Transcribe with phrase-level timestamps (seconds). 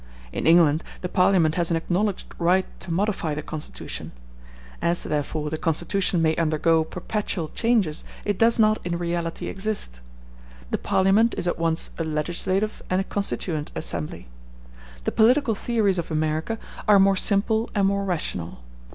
[0.33, 4.13] In England the Parliament has an acknowledged right to modify the constitution;
[4.81, 10.01] as, therefore, the constitution may undergo perpetual changes, it does not in reality exist;
[10.71, 14.27] the Parliament is at once a legislative and a constituent assembly.
[15.03, 16.57] The political theories of America
[16.87, 18.61] are more simple and more rational.